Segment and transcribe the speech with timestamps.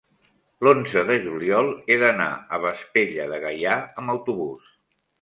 [0.67, 4.79] l'onze de juliol he d'anar a Vespella de Gaià amb autobús.